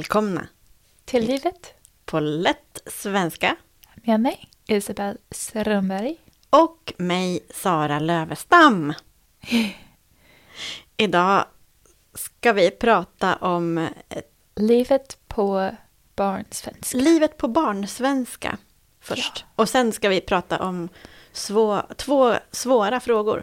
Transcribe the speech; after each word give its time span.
välkomna 0.00 0.46
Till 1.04 1.26
livet 1.26 1.74
på 2.04 2.20
lätt 2.20 2.82
svenska 2.86 3.56
med 3.94 4.20
mig, 4.20 4.48
Isabel 4.66 5.18
Strömberg. 5.30 6.16
och 6.50 6.92
mig, 6.96 7.40
Sara 7.54 7.98
Lövestam. 7.98 8.94
Idag 10.96 11.44
ska 12.14 12.52
vi 12.52 12.70
prata 12.70 13.36
om 13.36 13.78
eh, 13.78 13.88
Livet 14.56 15.18
på 15.28 15.70
barnsvenska. 16.16 16.98
livet 16.98 17.36
på 17.36 17.48
barnsvenska 17.48 18.58
först. 19.00 19.44
Och 19.54 19.68
sen 19.68 19.92
ska 19.92 20.08
vi 20.08 20.20
prata 20.20 20.58
om 20.62 20.88
svå, 21.32 21.82
två 21.96 22.34
svåra 22.50 23.00
frågor. 23.00 23.42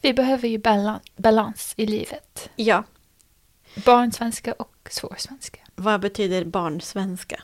Vi 0.00 0.14
behöver 0.14 0.48
ju 0.48 0.58
balan- 0.58 1.00
balans 1.16 1.74
i 1.76 1.86
livet. 1.86 2.50
Ja, 2.56 2.84
Barnsvenska 3.84 4.52
och 4.52 4.88
svårsvenska. 4.90 5.60
Vad 5.80 6.00
betyder 6.00 6.44
barnsvenska? 6.44 7.42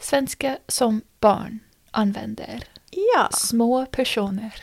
Svenska 0.00 0.58
som 0.68 1.02
barn 1.20 1.58
använder. 1.90 2.64
Ja, 2.90 3.28
Små 3.32 3.86
personer. 3.86 4.54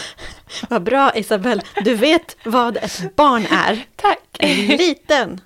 vad 0.68 0.82
bra 0.82 1.12
Isabel. 1.16 1.62
Du 1.84 1.94
vet 1.94 2.36
vad 2.44 2.76
ett 2.76 3.16
barn 3.16 3.46
är. 3.50 3.86
Tack! 3.96 4.18
En 4.38 4.66
liten, 4.76 5.40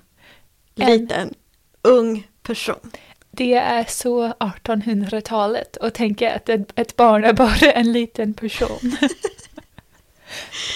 En- 0.75 0.87
liten, 0.91 1.33
ung 1.81 2.27
person. 2.43 2.91
Det 3.31 3.53
är 3.53 3.83
så 3.83 4.27
1800-talet 4.27 5.77
och 5.77 5.93
tänka 5.93 6.35
att 6.35 6.49
ett, 6.49 6.79
ett 6.79 6.95
barn 6.95 7.23
är 7.23 7.33
bara 7.33 7.71
en 7.71 7.91
liten 7.91 8.33
person. 8.33 8.79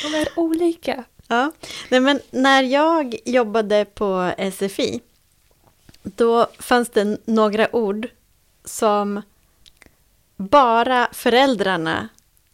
De 0.03 0.15
är 0.17 0.27
olika. 0.39 1.03
Ja, 1.27 1.51
nej 1.89 1.99
men 1.99 2.19
när 2.31 2.63
jag 2.63 3.15
jobbade 3.25 3.85
på 3.85 4.31
SFI, 4.53 5.01
då 6.15 6.47
fanns 6.59 6.89
det 6.89 7.17
några 7.27 7.75
ord 7.75 8.07
som 8.65 9.21
bara 10.37 11.07
föräldrarna 11.11 12.09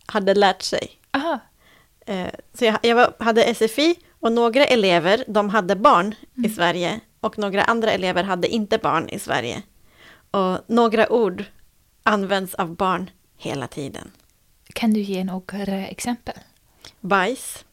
hade 0.05 0.33
lärt 0.33 0.61
sig. 0.61 0.91
Aha, 1.11 1.39
Eh, 2.05 2.27
Så 2.53 2.66
jag, 2.66 2.77
jag 2.81 3.13
hade 3.19 3.53
SFI 3.55 3.95
och 4.19 4.31
några 4.31 4.66
elever, 4.66 5.23
de 5.27 5.49
hade 5.49 5.75
barn 5.75 6.16
i 6.35 6.39
Mm. 6.39 6.52
Sverige 6.55 6.99
och 7.19 7.38
några 7.38 7.63
andra 7.63 7.91
elever 7.91 8.23
hade 8.23 8.47
inte 8.47 8.77
barn 8.77 9.09
i 9.09 9.19
Sverige. 9.19 9.61
Och 10.31 10.57
några 10.67 11.11
ord 11.11 11.44
används 12.03 12.55
av 12.55 12.75
barn 12.75 13.09
hela 13.38 13.67
tiden. 13.67 14.11
kan 14.73 14.94
du 14.94 14.99
ge 15.02 15.23
några 15.23 15.88
exempel? 15.88 16.35
Bajs. 16.99 17.66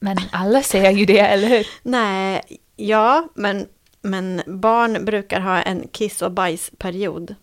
Men 0.00 0.18
alla 0.32 0.62
säger 0.62 0.90
ju 0.90 1.04
det, 1.06 1.18
eller 1.20 1.48
hur? 1.48 1.66
Nej, 1.82 2.42
ja, 2.76 3.28
men, 3.34 3.68
men 4.00 4.42
barn 4.46 5.04
brukar 5.04 5.40
ha 5.40 5.62
en 5.62 5.88
kiss 5.88 6.22
och 6.22 6.32
bajsperiod. 6.32 7.34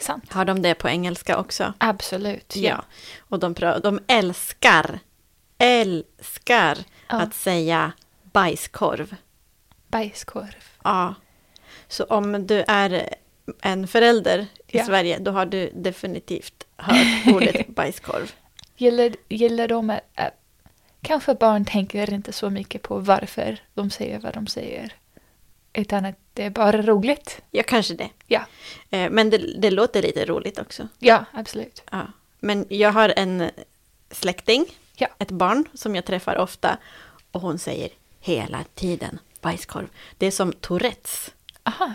Sant. 0.00 0.32
Har 0.32 0.44
de 0.44 0.62
det 0.62 0.74
på 0.74 0.88
engelska 0.88 1.38
också? 1.38 1.72
Absolut. 1.78 2.56
Ja. 2.56 2.84
Och 3.18 3.38
de, 3.38 3.54
de 3.82 4.00
älskar, 4.06 4.98
älskar 5.58 6.78
Ja. 7.08 7.20
att 7.20 7.34
säga 7.34 7.92
bajskorv. 8.22 9.16
Bajskorv. 9.88 10.64
Ja. 10.84 11.14
Så 11.88 12.04
om 12.04 12.46
du 12.46 12.64
är 12.68 13.14
en 13.62 13.88
förälder 13.88 14.38
i 14.66 14.78
Ja. 14.78 14.84
Sverige, 14.84 15.18
då 15.18 15.30
har 15.30 15.46
du 15.46 15.70
definitivt 15.74 16.66
hört 16.76 17.34
ordet 17.34 17.66
bajskorv. 17.74 18.32
Gillar, 18.76 19.12
gillar 19.28 19.68
de 19.68 19.90
att... 19.90 20.00
att 20.14 20.32
kanske 21.02 21.34
barn 21.34 21.64
tänker 21.64 22.12
inte 22.12 22.32
så 22.32 22.50
mycket 22.50 22.82
på 22.82 22.98
varför 22.98 23.58
de 23.74 23.90
säger 23.90 24.18
vad 24.18 24.34
de 24.34 24.46
säger. 24.46 24.92
Utan 25.76 26.04
att 26.04 26.14
det 26.32 26.42
är 26.44 26.50
bara 26.50 26.82
roligt. 26.82 27.40
Ja, 27.50 27.62
kanske 27.66 27.94
det. 27.94 28.08
Ja, 28.26 28.46
Eh, 28.90 29.10
Men 29.10 29.30
det, 29.30 29.38
det 29.38 29.70
låter 29.70 30.02
lite 30.02 30.24
roligt 30.24 30.58
också. 30.58 30.88
ja 30.98 31.24
absolut. 31.32 31.82
Ja. 31.90 32.06
Men 32.40 32.66
jag 32.68 32.92
har 32.92 33.12
en 33.16 33.50
släkting, 34.10 34.66
Ja. 34.96 35.08
ett 35.18 35.30
barn 35.30 35.64
som 35.74 35.94
jag 35.94 36.04
träffar 36.04 36.36
ofta 36.36 36.78
och 37.30 37.40
hon 37.40 37.58
säger 37.58 37.88
hela 38.20 38.64
tiden 38.74 39.18
bajskorv. 39.40 39.88
Det 40.18 40.26
är 40.26 40.30
som 40.30 40.52
Tourettes. 40.52 41.30
Aha. 41.62 41.94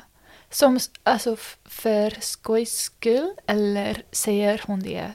Som, 0.49 0.79
alltså 1.03 1.35
för 1.65 2.17
skojs 2.21 2.77
skull 2.79 3.33
eller 3.47 4.03
säger 4.11 4.61
hon 4.67 4.79
det 4.83 5.11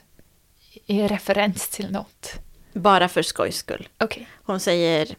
i 0.86 1.02
referens 1.08 1.68
till 1.68 1.90
något? 1.92 2.32
Bara 2.72 3.08
för 3.08 3.22
skojs 3.22 3.56
skull. 3.56 3.88
Okej. 3.98 4.28
Hon 4.44 4.60
säger 4.60 5.16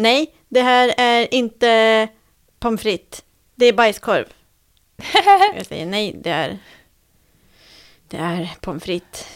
Nej, 0.00 0.34
det 0.48 0.60
här 0.62 0.94
är 0.96 1.34
inte 1.34 2.08
pommes 2.58 2.80
frites. 2.80 3.24
Det 3.54 3.66
är 3.66 3.72
bajskorv. 3.72 4.24
Jag 5.56 5.66
säger 5.66 5.86
nej, 5.86 6.16
det 6.24 6.30
är 6.30 6.58
Det 8.08 8.16
är 8.16 8.50
pommes 8.60 8.82
frites. 8.84 9.26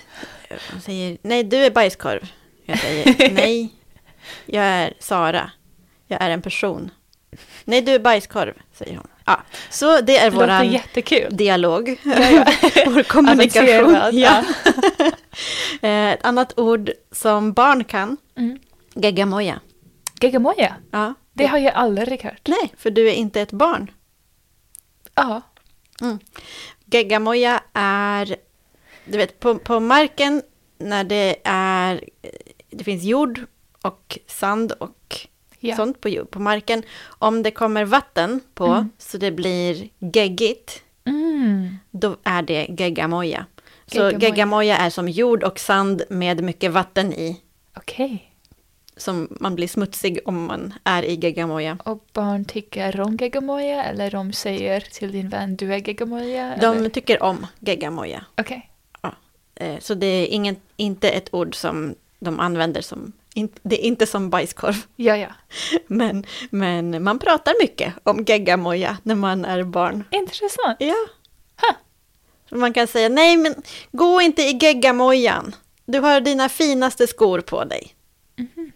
Hon 0.72 0.80
säger 0.80 1.18
nej, 1.22 1.44
du 1.44 1.56
är 1.56 1.70
bajskorv. 1.70 2.28
Jag 2.64 2.78
säger 2.78 3.30
nej, 3.32 3.72
jag 4.46 4.64
är 4.64 4.94
Sara. 4.98 5.50
Jag 6.06 6.22
är 6.22 6.30
en 6.30 6.42
person. 6.42 6.90
Nej, 7.64 7.80
du 7.82 7.92
är 7.92 7.98
bajskorv, 7.98 8.54
säger 8.72 8.96
hon. 8.96 9.08
Ja, 9.24 9.42
så 9.70 10.00
det 10.00 10.16
är 10.18 10.62
jättekul. 10.64 11.36
dialog, 11.36 12.00
Ja, 12.02 12.30
ja. 12.30 12.44
vår 12.86 13.02
kommunikation. 13.02 14.18
Ja. 14.20 14.44
Eh, 15.82 16.08
Ett 16.12 16.24
annat 16.24 16.58
ord 16.58 16.90
som 17.12 17.52
barn 17.52 17.84
kan, 17.84 18.16
Mm. 18.36 18.58
geggamoja. 18.94 19.60
Geggamoja. 20.24 20.74
Ja. 20.90 21.14
Det 21.32 21.46
har 21.46 21.58
jag 21.58 21.74
aldrig 21.74 22.22
hört. 22.22 22.48
Nej, 22.48 22.74
för 22.76 22.90
du 22.90 23.08
är 23.08 23.12
inte 23.12 23.40
ett 23.40 23.52
barn. 23.52 23.90
Ja. 25.14 25.42
Mm. 26.00 26.18
Geggamoja 26.84 27.62
är, 27.72 28.36
du 29.04 29.18
vet, 29.18 29.40
på, 29.40 29.58
på 29.58 29.80
marken 29.80 30.42
när 30.78 31.04
det 31.04 31.36
är, 31.44 32.04
det 32.70 32.84
finns 32.84 33.02
jord 33.04 33.40
och 33.82 34.18
sand 34.26 34.72
och 34.72 35.16
ja. 35.60 35.76
sånt 35.76 36.00
på, 36.00 36.24
på 36.30 36.40
marken. 36.40 36.82
Om 37.04 37.42
det 37.42 37.50
kommer 37.50 37.84
vatten 37.84 38.40
på 38.54 38.66
Mm. 38.66 38.90
så 38.98 39.18
det 39.18 39.30
blir 39.30 39.88
geggigt, 39.98 40.82
Mm. 41.06 41.76
då 41.90 42.16
är 42.24 42.42
det 42.42 42.66
geggamoja. 42.78 43.46
Så 43.86 44.10
Geggamoja. 44.10 44.76
är 44.76 44.90
som 44.90 45.08
jord 45.08 45.42
och 45.42 45.58
sand 45.58 46.02
med 46.10 46.42
mycket 46.42 46.70
vatten 46.72 47.12
i. 47.12 47.40
Okej. 47.76 48.33
Som 48.96 49.36
man 49.40 49.54
blir 49.54 49.68
smutsig 49.68 50.18
om 50.24 50.44
man 50.46 50.74
är 50.84 51.02
i 51.02 51.14
geggamoja. 51.14 51.78
Och 51.84 52.04
barn 52.12 52.44
tycker 52.44 53.00
om 53.00 53.16
geggamoja 53.16 53.84
eller 53.84 54.10
de 54.10 54.32
säger 54.32 54.80
till 54.80 55.12
din 55.12 55.28
vän 55.28 55.56
du 55.56 55.74
är 55.74 55.78
geggamoja? 55.88 56.56
De 56.60 56.76
eller? 56.78 56.88
tycker 56.90 57.22
om 57.22 57.46
geggamoja. 57.60 58.24
Okej. 58.36 58.70
Eh, 59.56 59.78
Så 59.78 59.94
det 59.94 60.06
är 60.06 60.26
ingen, 60.26 60.56
inte 60.76 61.10
ett 61.10 61.34
ord 61.34 61.54
som 61.54 61.94
de 62.18 62.40
använder 62.40 62.80
som, 62.80 63.12
det 63.62 63.80
är 63.84 63.86
inte 63.86 64.06
som 64.06 64.30
bajskorv. 64.30 64.74
Ja, 64.96 65.16
ja. 65.16 65.28
Men, 65.86 66.26
men 66.50 67.02
man 67.02 67.18
pratar 67.18 67.54
mycket 67.62 67.94
om 68.02 68.24
geggamoja 68.26 68.98
när 69.02 69.14
man 69.14 69.44
är 69.44 69.62
barn. 69.62 70.04
Intressant. 70.10 70.76
Ja. 70.78 70.94
Så 72.48 72.56
man 72.56 72.72
kan 72.72 72.86
säga, 72.86 73.08
nej 73.08 73.36
men 73.36 73.54
gå 73.92 74.20
inte 74.20 74.42
i 74.42 74.58
geggamojan. 74.62 75.54
Du 75.86 75.98
har 75.98 76.20
dina 76.20 76.48
finaste 76.48 77.06
skor 77.06 77.40
på 77.40 77.64
dig. 77.64 77.94
Mhm. 78.36 78.72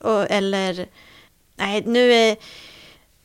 Och, 0.00 0.30
eller, 0.30 0.86
nej 1.56 1.82
nu, 1.86 2.12
är, 2.12 2.36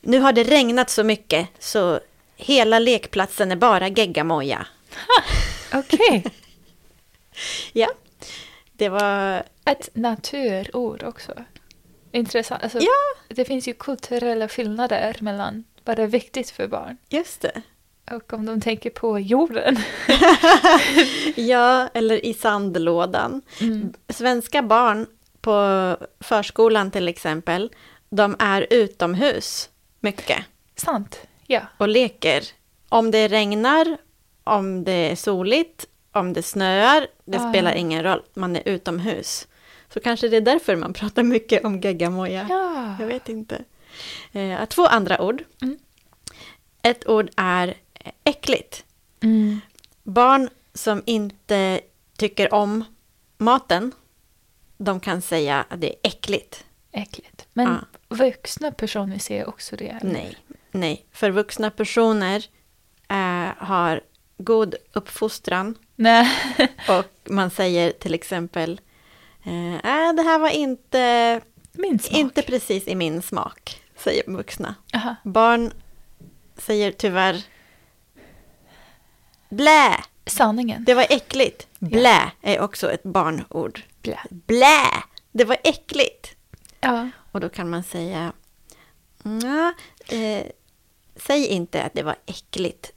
nu 0.00 0.20
har 0.20 0.32
det 0.32 0.44
regnat 0.44 0.90
så 0.90 1.04
mycket 1.04 1.48
så 1.58 2.00
hela 2.36 2.78
lekplatsen 2.78 3.52
är 3.52 3.56
bara 3.56 3.88
geggamoja. 3.88 4.66
Okej. 5.74 6.24
Ja, 7.72 7.88
det 8.72 8.88
var, 8.88 9.42
Ett 9.64 9.88
naturord 9.92 11.02
också. 11.02 11.32
Intressant. 12.12 12.62
Alltså, 12.62 12.78
ja, 12.78 13.34
Det 13.34 13.44
finns 13.44 13.68
ju 13.68 13.72
kulturella 13.72 14.48
skillnader 14.48 15.16
mellan 15.20 15.64
vad 15.84 15.98
är 15.98 16.06
viktigt 16.06 16.50
för 16.50 16.66
barn 16.68 16.96
just 17.08 17.40
det. 17.40 17.62
och 18.10 18.32
om 18.32 18.46
de 18.46 18.60
tänker 18.60 18.90
på 18.90 19.18
jorden. 19.18 19.76
ja, 21.34 21.88
eller 21.94 22.26
i 22.26 22.34
sandlådan. 22.34 23.42
Mm. 23.60 23.92
Svenska 24.08 24.62
barn 24.62 25.06
på 25.46 25.96
förskolan 26.20 26.90
till 26.90 27.08
exempel, 27.08 27.70
de 28.10 28.36
är 28.38 28.66
utomhus 28.70 29.70
mycket 30.00 30.44
Sant. 30.76 31.20
Ja. 31.46 31.60
och 31.78 31.88
leker. 31.88 32.42
Om 32.88 33.10
det 33.10 33.28
regnar, 33.28 33.96
om 34.44 34.84
det 34.84 34.92
är 35.12 35.16
soligt, 35.16 35.86
om 36.12 36.32
det 36.32 36.42
snöar, 36.42 37.06
det 37.24 37.38
Ah. 37.38 37.50
spelar 37.50 37.72
ingen 37.74 38.02
roll. 38.02 38.22
Man 38.34 38.56
är 38.56 38.62
utomhus. 38.68 39.46
Så 39.92 40.00
kanske 40.00 40.28
det 40.28 40.36
är 40.36 40.40
därför 40.40 40.76
man 40.76 40.92
pratar 40.92 41.22
mycket 41.22 41.64
om 41.64 41.80
geggamoja. 41.80 42.46
Ja. 42.50 42.96
Jag 43.00 43.06
vet 43.06 43.28
inte. 43.28 43.64
Eh, 44.32 44.64
två 44.64 44.86
andra 44.86 45.20
ord. 45.22 45.44
Mm. 45.62 45.78
Ett 46.82 47.08
ord 47.08 47.30
är 47.36 47.74
äckligt. 48.24 48.84
Mm. 49.22 49.60
Barn 50.02 50.48
som 50.74 51.02
inte 51.06 51.80
tycker 52.18 52.54
om 52.54 52.84
maten, 53.38 53.92
de 54.78 55.00
kan 55.00 55.22
säga 55.22 55.64
att 55.68 55.80
det 55.80 55.88
är 55.88 55.96
äckligt. 56.02 56.64
Äckligt. 56.92 57.46
Men 57.52 57.66
Ja. 58.08 58.16
vuxna 58.16 58.72
personer 58.72 59.18
ser 59.18 59.48
också 59.48 59.76
det. 59.76 59.88
eller? 59.88 60.12
Nej, 60.12 60.36
Nej, 60.70 61.06
för 61.12 61.30
vuxna 61.30 61.70
personer 61.70 62.44
eh, 63.08 63.52
har 63.58 64.00
god 64.38 64.74
uppfostran 64.92 65.74
Nej. 65.96 66.28
och 66.88 67.30
man 67.30 67.50
säger 67.50 67.90
till 67.92 68.14
exempel 68.14 68.80
eh, 69.44 69.74
äh, 69.74 70.12
det 70.14 70.22
här 70.22 70.38
var 70.38 70.48
inte, 70.50 71.40
inte 72.10 72.42
precis 72.42 72.88
i 72.88 72.94
min 72.94 73.22
smak, 73.22 73.82
säger 73.96 74.22
vuxna. 74.30 74.74
Aha. 74.94 75.16
Barn 75.24 75.72
säger 76.56 76.92
tyvärr 76.92 77.42
blä, 79.48 79.96
Sanningen. 80.26 80.84
det 80.84 80.94
var 80.94 81.06
äckligt. 81.10 81.66
Blä 81.78 82.30
är 82.42 82.60
också 82.60 82.90
ett 82.92 83.02
barnord. 83.02 83.82
Blä. 84.06 84.18
Blä, 84.30 85.02
det 85.32 85.44
var 85.44 85.56
äckligt. 85.64 86.36
Ja. 86.80 87.08
Och 87.32 87.40
då 87.40 87.48
kan 87.48 87.70
man 87.70 87.82
säga, 87.82 88.32
"Nja, 89.22 89.74
eh, 90.08 90.46
säg 91.16 91.46
inte 91.46 91.82
att 91.82 91.94
det 91.94 92.02
var 92.02 92.16
äckligt. 92.26 92.92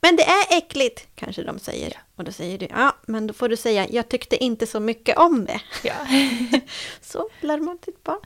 Men 0.00 0.16
det 0.16 0.22
är 0.22 0.58
äckligt, 0.58 1.06
kanske 1.14 1.42
de 1.42 1.58
säger. 1.58 1.98
Och 2.16 2.24
då 2.24 2.32
säger 2.32 2.58
du, 2.58 2.66
ja, 2.70 2.96
men 3.06 3.26
då 3.26 3.34
får 3.34 3.48
du 3.48 3.56
säga, 3.56 3.88
jag 3.90 4.08
tyckte 4.08 4.44
inte 4.44 4.66
så 4.66 4.80
mycket 4.80 5.18
om 5.18 5.44
det. 5.44 5.60
ja. 5.82 5.94
Så 7.00 7.28
lär 7.40 7.58
man 7.58 7.78
sitt 7.84 8.04
barn. 8.04 8.20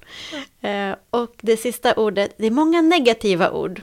Eh, 0.61 0.97
och 1.11 1.35
det 1.41 1.57
sista 1.57 1.95
ordet, 1.95 2.35
det 2.39 2.47
är 2.47 2.51
många 2.51 2.83
negativa 2.83 3.51
ord 3.51 3.83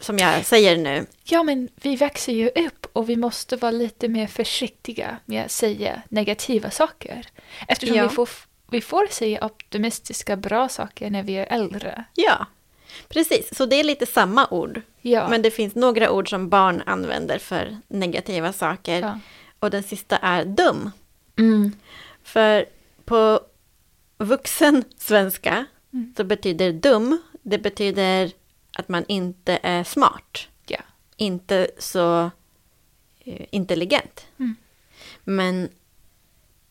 som 0.00 0.18
jag 0.18 0.44
säger 0.46 0.76
nu. 0.76 1.06
Ja, 1.24 1.42
men 1.42 1.68
vi 1.74 1.96
växer 1.96 2.32
ju 2.32 2.48
upp 2.48 2.86
och 2.92 3.08
vi 3.08 3.16
måste 3.16 3.56
vara 3.56 3.70
lite 3.72 4.08
mer 4.08 4.26
försiktiga 4.26 5.16
med 5.24 5.44
att 5.44 5.50
säga 5.50 6.02
negativa 6.08 6.70
saker. 6.70 7.26
Eftersom 7.68 7.96
Ja. 7.96 8.02
vi, 8.08 8.14
får, 8.14 8.28
vi 8.70 8.80
får 8.80 9.06
säga 9.06 9.44
optimistiska, 9.46 10.36
bra 10.36 10.68
saker 10.68 11.10
när 11.10 11.22
vi 11.22 11.34
är 11.36 11.46
äldre. 11.50 12.04
Ja, 12.14 12.46
precis. 13.08 13.56
Så 13.56 13.66
det 13.66 13.76
är 13.80 13.84
lite 13.84 14.06
samma 14.06 14.46
ord. 14.50 14.80
Ja. 15.00 15.28
Men 15.28 15.42
det 15.42 15.50
finns 15.50 15.74
några 15.74 16.10
ord 16.10 16.30
som 16.30 16.48
barn 16.48 16.82
använder 16.86 17.38
för 17.38 17.78
negativa 17.88 18.52
saker. 18.52 19.00
Ja. 19.00 19.18
Och 19.58 19.70
den 19.70 19.82
sista 19.82 20.16
är 20.16 20.44
dum. 20.44 20.90
Mm. 21.38 21.72
För 22.22 22.64
på 23.04 23.40
vuxen 24.18 24.84
svenska 24.98 25.64
Mm. 25.92 26.14
så 26.16 26.24
betyder 26.24 26.72
dum, 26.72 27.22
det 27.42 27.58
betyder 27.58 28.30
att 28.76 28.88
man 28.88 29.04
inte 29.08 29.58
är 29.62 29.84
smart. 29.84 30.48
Ja. 30.66 30.80
Inte 31.16 31.70
så 31.78 32.30
eh, 33.20 33.46
intelligent. 33.50 34.26
Mm. 34.38 34.54
Men 35.24 35.68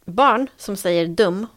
barn 0.06 0.48
som 0.58 0.76
säger 0.78 1.08
dum, 1.08 1.48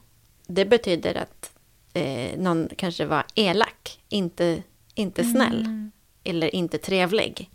det 0.46 0.64
betyder 0.64 1.14
att 1.14 1.52
eh, 1.92 2.38
någon 2.38 2.68
kanske 2.76 3.04
var 3.06 3.24
elak, 3.34 4.00
inte, 4.08 4.62
inte 4.94 5.24
snäll 5.24 5.60
Mm. 5.60 5.90
eller 6.24 6.54
inte 6.54 6.78
trevlig. 6.78 7.50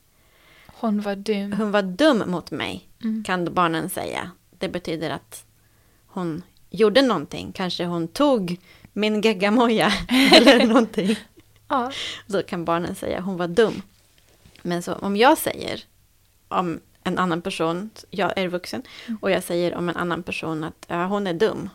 Hon 0.68 1.02
var 1.02 1.16
dum. 1.16 1.52
Hon 1.54 1.72
var 1.72 1.82
dum 1.82 2.24
mot 2.28 2.52
mig, 2.52 2.88
Mm. 3.04 3.24
kan 3.24 3.54
barnen 3.54 3.90
säga. 3.90 4.32
Det 4.60 4.70
betyder 4.70 5.10
att 5.10 5.46
hon 6.08 6.44
gjorde 6.70 7.02
någonting. 7.02 7.52
Kanske 7.52 7.86
hon 7.86 8.08
tog 8.08 8.58
min 8.94 9.22
geggamoja 9.22 9.94
eller 10.34 10.66
någonting. 10.66 11.16
Ja. 11.71 11.91
Så 12.27 12.44
kan 12.44 12.65
barnen 12.65 12.95
säga 12.95 13.21
hon 13.21 13.38
var 13.38 13.47
dum. 13.47 13.81
Men 14.62 14.83
så 14.83 14.94
om 14.94 15.15
jag 15.18 15.38
säger 15.38 15.83
om 16.47 16.79
en 17.03 17.18
annan 17.18 17.41
person, 17.41 17.89
jag 18.09 18.38
är 18.38 18.47
vuxen, 18.47 18.83
och 19.21 19.31
jag 19.31 19.44
säger 19.44 19.75
om 19.75 19.89
en 19.89 19.95
annan 19.97 20.23
person 20.23 20.63
att 20.63 20.85
ja, 20.88 21.06
hon 21.06 21.27
är 21.27 21.33
dum. 21.33 21.69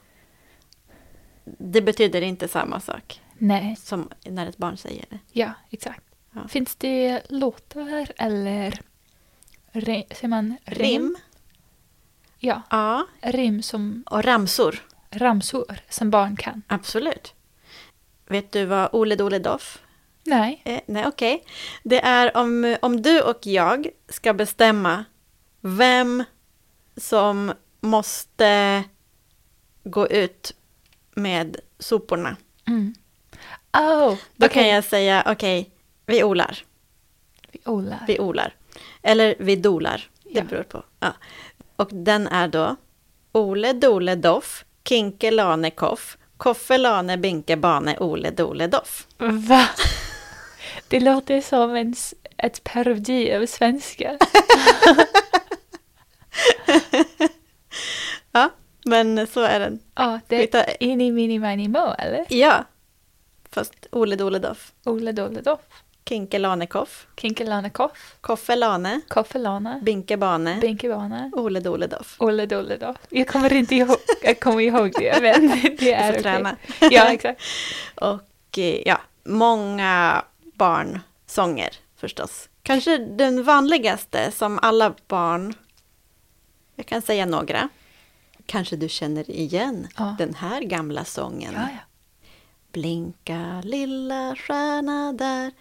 Det 1.44 1.80
betyder 1.82 2.22
inte 2.22 2.48
samma 2.48 2.80
sak 2.80 3.20
Nej. 3.38 3.76
som 3.76 4.08
när 4.24 4.46
ett 4.46 4.56
barn 4.56 4.76
säger 4.76 5.04
det. 5.10 5.18
Ja, 5.32 5.50
exakt. 5.70 6.02
Ja. 6.32 6.48
Finns 6.48 6.74
det 6.76 7.22
låtar 7.28 8.12
eller 8.16 8.80
rim, 9.72 10.04
säger 10.10 10.28
man 10.28 10.56
rim? 10.64 10.86
Rim, 10.90 11.16
Ja, 12.38 12.62
ja, 12.70 13.06
rim 13.20 13.62
som 13.62 14.04
och 14.10 14.24
ramsor. 14.24 14.82
ramsor 15.10 15.78
som 15.88 16.10
barn 16.10 16.36
kan. 16.36 16.62
Absolut. 16.66 17.34
Vet 18.26 18.52
du 18.52 18.64
vad 18.64 18.88
Ole 18.92 19.16
Dole 19.16 19.38
Doff 19.38 19.78
Nej. 20.26 20.62
Eh, 20.64 20.80
nej, 20.86 21.06
okej. 21.06 21.44
Det 21.82 22.00
är 22.00 22.36
om, 22.36 22.76
om 22.82 23.02
du 23.02 23.20
och 23.20 23.46
jag 23.46 23.88
ska 24.08 24.32
bestämma 24.34 25.04
vem 25.60 26.24
som 26.96 27.52
måste 27.80 28.84
gå 29.84 30.08
ut 30.08 30.52
med 31.14 31.56
soporna. 31.78 32.36
Mm. 32.68 32.94
Oh, 33.72 34.14
Då 34.36 34.46
okej. 34.46 34.48
kan 34.48 34.68
jag 34.68 34.84
säga, 34.84 35.22
okej, 35.26 35.70
vi 36.06 36.24
odlar, 36.24 36.58
Vi 37.52 37.60
odlar. 37.64 38.04
vi 38.06 38.18
odlar. 38.20 38.54
Eller 39.02 39.34
vi 39.38 39.56
dolar, 39.56 40.10
det 40.22 40.30
Ja. 40.30 40.42
beror 40.44 40.62
på. 40.62 40.82
Ja. 41.00 41.12
Och 41.76 41.88
den 41.92 42.26
är 42.26 42.48
då 42.48 42.76
Ole 43.32 43.72
Dole 43.72 44.14
Doff, 44.14 44.64
Kinke 44.84 45.30
Lane 45.30 45.70
Koff, 45.70 46.18
Koffe 46.36 46.78
Lane 46.78 47.16
Binke 47.18 47.56
Bane 47.56 47.98
Ole 47.98 48.30
Dole 48.30 48.66
Doff. 48.66 49.06
Va? 49.18 49.68
Det 50.88 51.00
låter 51.00 51.40
som 51.40 51.74
en, 51.76 51.94
ett 52.38 52.64
parodi 52.64 53.34
av 53.34 53.46
svenska. 53.46 54.18
Ja, 58.32 58.50
men 58.84 59.26
så 59.26 59.40
är 59.40 59.60
den. 59.60 59.78
Ja, 59.94 60.20
det 60.28 60.38
Vi 60.38 60.46
tar- 60.46 60.58
är 60.58 60.82
Inni 60.82 61.12
Mini 61.12 61.38
Mini 61.38 61.68
Mo, 61.68 61.94
eller? 61.98 62.24
Ja, 62.28 62.64
fast 63.50 63.86
Ole 63.92 64.16
Dole 64.16 64.38
Doff. 64.38 64.72
Ole 64.84 65.12
Dole 65.12 65.40
Doff. 65.40 65.60
Kinke 66.08 66.38
Lanekoff, 66.38 67.06
Kinkelane 67.16 67.70
Koff. 67.70 68.14
Koffe 68.20 68.56
Lane, 68.56 69.00
Koffelane. 69.08 69.80
Binke 69.82 70.16
Bane, 70.16 70.58
Binkebane. 70.60 71.30
Ole 71.34 71.60
Dole 71.60 71.86
Doff. 71.86 72.16
Ole 72.18 72.46
Dole 72.46 72.76
Doff. 72.76 72.96
Jag 73.08 73.28
kommer 73.28 73.52
inte 73.52 73.74
ihåg, 73.74 73.96
jag 74.22 74.40
kommer 74.40 74.60
ihåg 74.62 74.92
det, 74.98 75.18
men 75.22 75.48
det 75.78 75.92
är 75.92 76.10
okej. 76.10 76.22
träna. 76.22 76.56
Ja, 76.90 77.12
exakt. 77.12 77.42
Och 77.94 78.58
eh, 78.58 78.82
ja, 78.86 79.00
många 79.24 80.24
barnsånger 80.56 81.70
förstås. 81.96 82.48
Kanske 82.62 82.98
den 82.98 83.42
vanligaste 83.42 84.30
som 84.32 84.58
alla 84.62 84.94
barn, 85.08 85.54
jag 86.74 86.86
kan 86.86 87.02
säga 87.02 87.26
några. 87.26 87.68
Kanske 88.46 88.76
du 88.76 88.88
känner 88.88 89.30
igen 89.30 89.88
Ja. 89.96 90.16
den 90.18 90.34
här 90.34 90.60
gamla 90.62 91.04
sången. 91.04 91.52
Ja, 91.54 91.60
ja. 91.60 91.78
Blinka 92.72 93.60
lilla 93.64 94.36
stjärna 94.36 95.12
där 95.12 95.52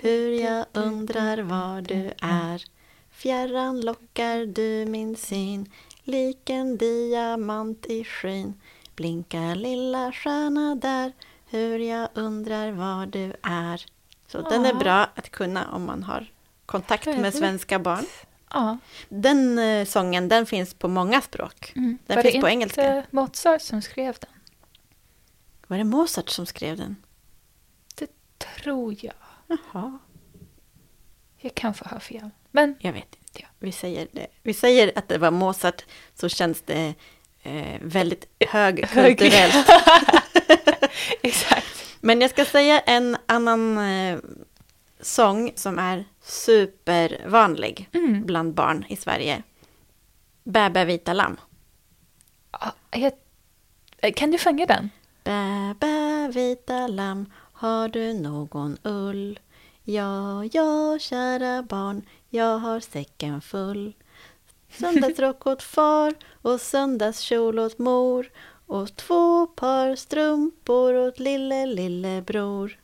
Hur 0.00 0.30
jag 0.32 0.66
undrar 0.72 1.38
var 1.38 1.80
du 1.82 2.12
är 2.22 2.64
Fjärran 3.10 3.80
lockar 3.80 4.46
du 4.46 4.86
min 4.90 5.16
syn 5.16 5.70
Lik 6.04 6.50
en 6.50 6.76
diamant 6.76 7.86
i 7.86 8.04
skyn 8.04 8.60
Blinka 8.96 9.54
lilla 9.54 10.12
stjärna 10.12 10.74
där 10.74 11.12
Hur 11.50 11.78
jag 11.78 12.08
undrar 12.14 12.72
var 12.72 13.06
du 13.06 13.32
är 13.42 13.86
Så 14.28 14.40
den 14.50 14.64
är 14.66 14.72
Ja. 14.72 14.78
bra 14.78 15.08
att 15.14 15.30
kunna 15.30 15.70
om 15.72 15.84
man 15.84 16.02
har 16.02 16.32
kontakt 16.66 17.06
med 17.06 17.34
svenska 17.34 17.78
barn. 17.78 18.04
ja. 18.52 18.78
Den 19.08 19.58
eh, 19.58 19.84
sången 19.86 20.28
den 20.28 20.46
finns 20.46 20.74
på 20.74 20.88
många 20.88 21.20
språk. 21.20 21.72
Mm. 21.76 21.98
Den 22.06 22.16
Var 22.16 22.22
finns 22.22 22.34
det 22.34 22.40
på 22.40 22.48
inte 22.48 22.52
engelska. 22.80 23.04
Mozart 23.10 23.62
som 23.62 23.82
skrev 23.82 24.16
den? 24.20 24.30
Var 25.66 25.78
det 25.78 25.84
Mozart 25.84 26.28
som 26.28 26.46
skrev 26.46 26.76
den? 26.76 26.96
Det 27.94 28.10
tror 28.38 28.94
jag. 29.04 29.14
Jaha. 29.46 29.98
Jag 31.36 31.54
kan 31.54 31.74
få 31.74 31.84
ha 31.84 32.00
fel. 32.00 32.30
Men 32.50 32.76
Jag 32.80 32.92
vet 32.92 33.14
inte. 33.14 33.40
Ja. 33.40 33.46
Vi, 33.58 33.72
säger 33.72 34.08
det. 34.12 34.26
vi 34.42 34.54
säger 34.54 34.92
att 34.98 35.08
det 35.08 35.18
var 35.18 35.30
Mozart 35.30 35.84
så 36.14 36.28
känns 36.28 36.60
det 36.62 36.94
eh, 37.42 37.80
väldigt 37.82 38.24
högkulturellt. 38.48 39.68
exakt. 41.22 41.66
Men 42.04 42.20
jag 42.20 42.30
ska 42.30 42.44
säga 42.44 42.80
en 42.80 43.16
annan 43.26 43.78
eh, 43.78 44.18
sång 45.00 45.52
som 45.54 45.78
är 45.78 46.04
supervanlig 46.22 47.88
Mm. 47.92 48.26
bland 48.26 48.54
barn 48.54 48.84
i 48.88 48.96
Sverige. 48.96 49.42
Bä, 50.44 50.70
bä, 50.70 50.84
vita 50.84 51.12
lamm. 51.12 51.36
Jag, 52.90 53.12
eh, 53.98 54.12
kan 54.12 54.30
du 54.30 54.38
sjunga 54.38 54.66
den? 54.66 54.90
Bä, 55.24 55.74
bä, 55.80 56.28
vita 56.34 56.86
lamm, 56.86 57.32
har 57.52 57.88
du 57.88 58.12
någon 58.12 58.78
ull? 58.82 59.38
Ja, 59.84 60.44
ja, 60.44 60.98
kära 60.98 61.62
barn, 61.62 62.02
jag 62.30 62.58
har 62.58 62.80
säcken 62.80 63.40
full. 63.40 63.92
Söndagsrock 64.78 65.46
åt 65.46 65.62
far 65.62 66.14
och 66.42 66.60
söndagskjol 66.60 67.58
åt 67.58 67.78
mor 67.78 68.30
och 68.66 68.96
två 68.96 69.46
par 69.46 69.96
strumpor 69.96 70.94
åt 70.94 71.18
lille, 71.18 71.66
lille 71.66 72.22
bror. 72.22 72.78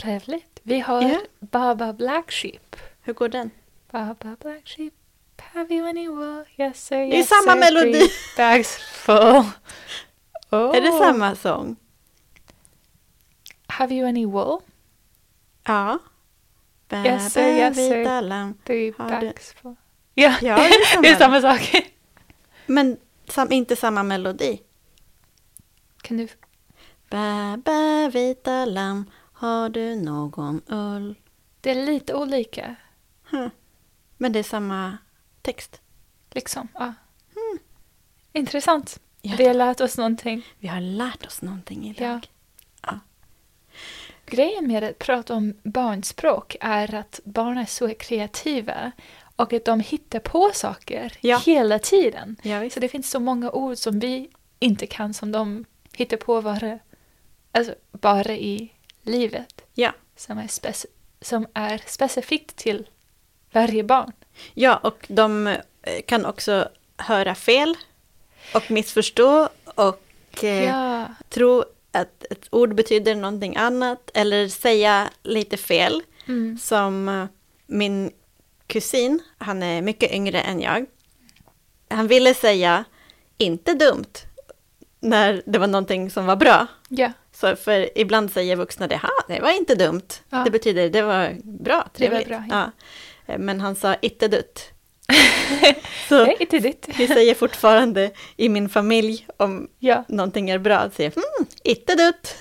Trevligt. 0.00 0.60
Vi 0.62 0.80
har 0.80 1.02
Ja. 1.02 1.20
Baba 1.40 1.92
Black 1.92 2.30
Sheep. 2.32 2.76
Hur 3.02 3.12
går 3.12 3.28
den? 3.28 3.50
Baba 3.90 4.36
Black 4.40 4.66
Sheep, 4.68 4.92
have 5.36 5.74
you 5.74 5.88
any 5.88 6.08
wool? 6.08 6.44
Yes 6.56 6.86
sir, 6.86 6.96
är 6.96 7.06
yes 7.14 7.28
samma 7.28 7.52
sir, 7.52 7.60
melodi. 7.60 7.92
three 7.92 8.08
Bags 8.36 8.76
full. 8.76 9.44
Oh. 10.50 10.76
Är 10.76 10.80
det 10.80 10.92
samma 10.92 11.34
sång? 11.34 11.76
Have 13.66 13.94
you 13.94 14.08
any 14.08 14.26
wool? 14.26 14.60
Ja. 15.66 15.98
Jaså. 16.88 17.40
vita 17.70 18.20
lamm. 18.20 18.54
Det 18.64 18.74
är 18.74 18.94
Har 18.98 19.20
du- 19.20 19.26
bax 19.26 19.54
på. 19.62 19.76
Ja, 20.14 20.34
Ja, 20.42 20.56
det 20.56 20.62
är 20.66 20.84
samma. 20.86 21.02
det 21.02 21.08
är 21.08 21.16
samma 21.16 21.40
sak. 21.40 21.92
Men 22.66 22.96
sam, 23.28 23.52
inte 23.52 23.76
samma 23.76 24.02
melodi. 24.02 24.62
Kan 26.02 26.16
du... 26.16 26.28
Bä, 27.10 27.56
bä, 27.64 28.08
vita 28.12 28.64
lamm, 28.64 29.10
har 29.32 29.68
du 29.68 29.96
någon 29.96 30.62
ull? 30.66 31.14
Det 31.60 31.70
är 31.70 31.86
lite 31.86 32.14
olika. 32.14 32.76
Hm. 33.30 33.50
Men 34.16 34.32
det 34.32 34.38
är 34.38 34.42
samma 34.42 34.98
text. 35.42 35.80
Liksom. 36.30 36.68
Ja. 36.74 36.94
Intressant. 38.32 39.00
Ja. 39.22 39.34
Vi 39.38 39.46
har 39.46 39.54
lärt 39.54 39.80
oss 39.80 39.98
någonting. 39.98 40.46
Vi 40.58 40.68
har 40.68 40.80
lärt 40.80 41.26
oss 41.26 41.42
någonting 41.42 41.90
idag. 41.90 42.26
Ja. 42.82 42.98
Grejen 44.26 44.66
med 44.66 44.84
att 44.84 44.98
prata 44.98 45.34
om 45.34 45.54
barnspråk 45.62 46.56
är 46.60 46.94
att 46.94 47.20
barn 47.24 47.58
är 47.58 47.66
så 47.66 47.94
kreativa 47.94 48.92
och 49.36 49.52
att 49.52 49.64
de 49.64 49.80
hittar 49.80 50.18
på 50.20 50.50
saker 50.54 51.12
Ja. 51.20 51.38
hela 51.46 51.78
tiden. 51.78 52.36
Ja. 52.42 52.70
Så 52.70 52.80
det 52.80 52.88
finns 52.88 53.10
så 53.10 53.20
många 53.20 53.50
ord 53.50 53.76
som 53.76 53.98
vi 54.00 54.30
inte 54.58 54.86
kan 54.86 55.14
som 55.14 55.32
de 55.32 55.64
hittar 55.92 56.16
på 56.16 56.42
bara, 56.42 56.78
alltså, 57.52 57.74
bara 57.92 58.32
i 58.32 58.72
livet. 59.02 59.62
Ja. 59.74 59.92
Som 60.16 60.38
är, 60.38 60.46
speci- 60.46 60.86
som 61.20 61.46
är 61.54 61.82
specifikt 61.86 62.56
till 62.56 62.86
varje 63.52 63.82
barn. 63.84 64.12
ja, 64.54 64.76
och 64.76 65.04
de 65.08 65.46
eh, 65.46 65.56
kan 66.06 66.24
också 66.26 66.68
höra 66.96 67.34
fel 67.34 67.74
och 68.54 68.70
missförstå 68.70 69.48
och 69.74 70.44
eh, 70.44 70.64
Ja. 70.64 71.06
tro 71.28 71.64
att 71.92 72.24
ett 72.30 72.46
ord 72.50 72.74
betyder 72.74 73.14
någonting 73.14 73.56
annat 73.56 74.10
eller 74.14 74.48
säga 74.48 75.10
lite 75.22 75.56
fel. 75.56 76.02
Mm. 76.28 76.58
Som 76.58 77.28
min 77.66 78.12
kusin, 78.66 79.22
han 79.38 79.62
är 79.62 79.82
mycket 79.82 80.12
yngre 80.12 80.40
än 80.40 80.60
jag. 80.60 80.86
Han 81.90 82.06
ville 82.06 82.34
säga 82.34 82.84
inte 83.38 83.74
dumt 83.74 84.12
när 85.00 85.42
det 85.46 85.58
var 85.58 85.66
någonting 85.66 86.10
som 86.10 86.26
var 86.26 86.36
bra. 86.36 86.66
Ja. 86.88 87.12
Så 87.32 87.56
för 87.56 87.98
ibland 87.98 88.32
säger 88.32 88.56
vuxna 88.56 88.86
det, 88.86 88.96
ha, 88.96 89.10
det 89.28 89.40
var 89.40 89.50
inte 89.50 89.74
dumt. 89.74 90.02
Ja. 90.30 90.38
Det 90.44 90.50
betyder 90.50 90.90
det 90.90 91.02
var 91.02 91.36
bra, 91.44 91.88
Det 91.96 92.08
var 92.08 92.18
trevligt. 92.20 92.28
bra, 92.28 92.44
ja. 92.50 92.70
Eh, 93.26 93.38
Men 93.38 93.60
han 93.60 93.76
sa 93.76 93.94
inte 93.94 94.28
dutt. 94.28 94.60
Det 95.60 95.76
Så 96.08 96.24
ditt. 96.58 96.88
vi 96.98 97.06
säger 97.06 97.34
fortfarande 97.34 98.10
i 98.36 98.48
min 98.48 98.68
familj 98.68 99.26
om 99.36 99.68
Ja. 99.78 100.04
någonting 100.08 100.50
är 100.50 100.58
bra, 100.58 100.90
säga 100.90 101.10
hmm, 101.10 101.46
inte 101.64 101.94
dutt. 101.94 102.34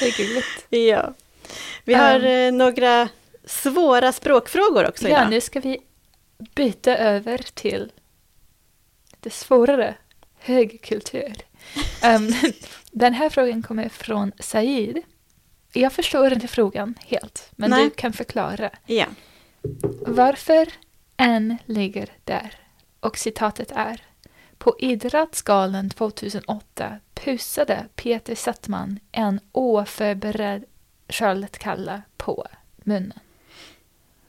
Det 0.00 0.06
är 0.06 0.16
gulligt. 0.16 0.66
Ja. 0.70 1.14
Vi 1.84 1.94
har 1.94 2.24
eh, 2.24 2.52
några 2.52 3.08
svåra 3.46 4.12
språkfrågor 4.12 4.88
också 4.88 5.08
Ja, 5.08 5.18
idag. 5.18 5.30
nu 5.30 5.40
ska 5.40 5.60
vi 5.60 5.78
byta 6.54 6.96
över 6.96 7.38
till 7.54 7.92
det 9.20 9.30
svårare, 9.30 9.94
högkultur. 10.38 11.34
Um, 12.04 12.32
den 12.90 13.14
här 13.14 13.30
frågan 13.30 13.62
kommer 13.62 13.88
från 13.88 14.32
Said. 14.38 15.02
Jag 15.72 15.92
förstår 15.92 16.32
inte 16.32 16.48
frågan 16.48 16.94
helt, 17.06 17.48
men 17.56 17.70
Nej. 17.70 17.84
du 17.84 17.90
kan 17.90 18.12
förklara. 18.12 18.70
Ja. 18.86 19.06
Varför 20.06 20.68
en 21.16 21.56
ligger 21.66 22.08
där? 22.24 22.54
Och 23.00 23.18
citatet 23.18 23.72
är 23.74 24.00
På 24.58 24.76
Idrottsgalan 24.78 25.90
2008 25.90 26.98
pussade 27.14 27.86
Peter 27.94 28.34
Settman 28.34 28.98
en 29.12 29.40
oförberedd 29.52 30.64
Charlotte 31.08 31.58
Kalla 31.58 32.02
på 32.16 32.46
munnen. 32.76 33.18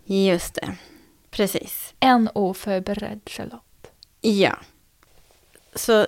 Just 0.05 0.53
det. 0.55 0.75
Precis. 1.31 1.93
En 1.99 2.29
oförberedd 2.33 3.21
Charlotte. 3.25 3.87
Ja. 4.21 4.55
Så 5.75 6.07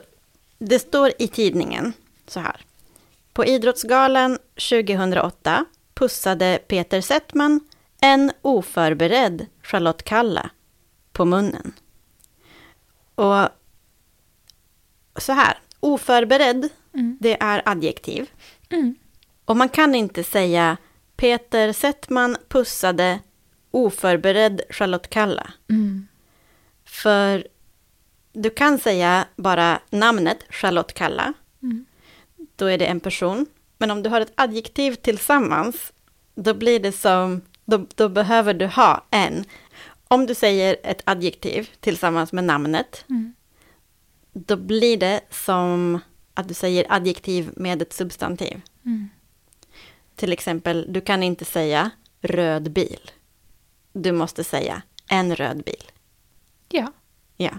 det 0.59 0.79
står 0.79 1.11
i 1.19 1.27
tidningen 1.27 1.93
så 2.27 2.39
här. 2.39 2.61
På 3.33 3.45
Idrottsgalan 3.45 4.37
2008 4.69 5.65
pussade 5.93 6.59
Peter 6.67 7.01
Settman 7.01 7.59
en 8.01 8.31
oförberedd 8.41 9.45
Charlotte 9.63 10.03
Kalla 10.03 10.49
på 11.11 11.25
munnen. 11.25 11.73
Och 13.15 13.49
så 15.21 15.33
här, 15.33 15.59
oförberedd, 15.79 16.69
Mm. 16.93 17.17
det 17.21 17.37
är 17.41 17.61
adjektiv. 17.65 18.29
Mm. 18.69 18.95
Och 19.45 19.57
man 19.57 19.69
kan 19.69 19.95
inte 19.95 20.23
säga 20.23 20.77
Peter 21.15 21.73
Settman 21.73 22.37
pussade 22.47 23.19
oförberedd 23.77 24.61
Charlotte 24.69 25.09
Kalla. 25.09 25.51
Mm. 25.69 26.07
För 26.85 27.47
du 28.33 28.49
kan 28.49 28.79
säga 28.79 29.25
bara 29.35 29.79
namnet 29.89 30.37
Charlotte 30.49 30.93
Kalla. 30.93 31.33
Mm. 31.63 31.85
Då 32.55 32.65
är 32.65 32.77
det 32.77 32.85
en 32.85 32.99
person. 32.99 33.45
Men 33.77 33.91
om 33.91 34.03
du 34.03 34.09
har 34.09 34.21
ett 34.21 34.31
adjektiv 34.35 34.95
tillsammans, 34.95 35.93
då 36.35 36.53
blir 36.53 36.79
det 36.79 36.91
som, 36.91 37.41
då, 37.65 37.85
då 37.95 38.09
behöver 38.09 38.53
du 38.53 38.65
ha 38.65 39.05
en. 39.11 39.45
Om 40.07 40.25
du 40.25 40.35
säger 40.35 40.77
ett 40.83 41.01
adjektiv 41.03 41.69
tillsammans 41.79 42.33
med 42.33 42.43
namnet, 42.43 43.05
Mm. 43.09 43.33
då 44.33 44.55
blir 44.55 44.97
det 44.97 45.21
som 45.29 45.99
att 46.33 46.47
du 46.47 46.53
säger 46.53 46.85
adjektiv 46.89 47.49
med 47.55 47.81
ett 47.81 47.93
substantiv. 47.93 48.61
Mm. 48.85 49.09
Till 50.15 50.31
exempel, 50.33 50.85
du 50.93 51.01
kan 51.01 51.23
inte 51.23 51.45
säga 51.45 51.91
röd 52.21 52.71
bil. 52.71 53.11
Du 53.97 54.11
måste 54.11 54.43
säga 54.43 54.81
en 55.07 55.35
röd 55.35 55.63
bil. 55.63 55.91
Ja. 56.69 56.91
Ja. 57.37 57.51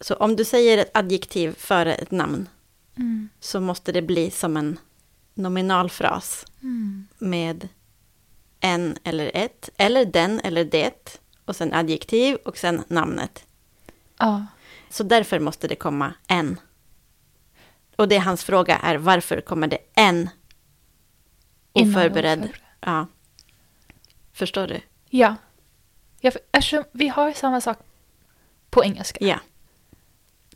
Så 0.00 0.14
om 0.14 0.36
du 0.36 0.44
säger 0.44 0.78
ett 0.78 0.90
adjektiv 0.96 1.54
före 1.58 1.94
ett 1.94 2.10
namn 2.10 2.48
Mm. 2.96 3.28
så 3.40 3.60
måste 3.60 3.92
det 3.92 4.02
bli 4.02 4.30
som 4.30 4.56
en 4.56 4.78
nominalfras 5.34 6.44
Mm. 6.62 7.06
med 7.18 7.68
en 8.60 8.96
eller 9.04 9.30
ett, 9.34 9.70
eller 9.76 10.04
den 10.04 10.40
eller 10.40 10.64
det, 10.64 11.18
och 11.44 11.56
sen 11.56 11.72
adjektiv 11.74 12.36
och 12.36 12.58
sen 12.58 12.82
namnet. 12.88 13.44
Ja. 14.18 14.46
Så 14.90 15.02
därför 15.02 15.40
måste 15.40 15.68
det 15.68 15.74
komma 15.76 16.14
en. 16.26 16.60
Och 17.96 18.08
det 18.08 18.18
hans 18.18 18.44
fråga 18.44 18.76
är 18.76 18.96
varför 18.96 19.40
kommer 19.40 19.66
det 19.66 19.78
en 19.94 20.30
oförberedd. 21.72 22.48
Ja. 22.80 23.06
Förstår 24.32 24.66
du? 24.66 24.80
Ja. 25.10 25.36
ja 26.20 26.30
för, 26.30 26.40
eftersom 26.52 26.84
vi 26.92 27.08
har 27.08 27.32
samma 27.32 27.60
sak 27.60 27.78
på 28.70 28.84
engelska. 28.84 29.18
Ja. 29.20 29.40